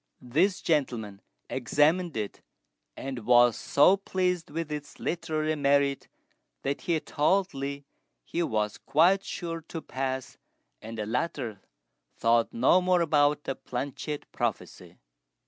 This 0.23 0.61
gentleman 0.63 1.21
examined 1.47 2.17
it, 2.17 2.41
and 2.97 3.19
was 3.23 3.55
so 3.55 3.97
pleased 3.97 4.49
with 4.49 4.71
its 4.71 4.99
literary 4.99 5.55
merit 5.55 6.07
that 6.63 6.81
he 6.81 6.99
told 6.99 7.53
Li 7.53 7.85
he 8.23 8.41
was 8.41 8.79
quite 8.79 9.23
sure 9.23 9.61
to 9.67 9.79
pass, 9.79 10.39
and 10.81 10.97
the 10.97 11.05
latter 11.05 11.61
thought 12.17 12.51
no 12.51 12.81
more 12.81 13.01
about 13.01 13.43
the 13.43 13.53
planchette 13.53 14.25
prophecy. 14.31 14.97